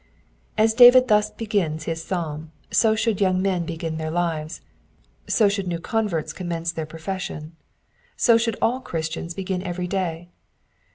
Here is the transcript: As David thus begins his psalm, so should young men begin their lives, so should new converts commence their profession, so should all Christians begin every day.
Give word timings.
As 0.57 0.73
David 0.73 1.09
thus 1.09 1.29
begins 1.29 1.83
his 1.83 2.03
psalm, 2.03 2.51
so 2.71 2.95
should 2.95 3.21
young 3.21 3.39
men 3.39 3.67
begin 3.67 3.97
their 3.97 4.09
lives, 4.09 4.61
so 5.27 5.47
should 5.47 5.67
new 5.67 5.77
converts 5.77 6.33
commence 6.33 6.71
their 6.71 6.87
profession, 6.87 7.55
so 8.17 8.35
should 8.35 8.57
all 8.63 8.79
Christians 8.79 9.35
begin 9.35 9.61
every 9.61 9.85
day. 9.85 10.31